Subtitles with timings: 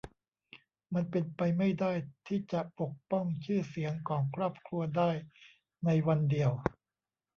[0.93, 1.91] มันเป็นไปไม่ได้
[2.27, 5.11] ที่จะปกป้องชื่อเสียงของครอบครัวได้
[5.85, 6.51] ในวันเดียว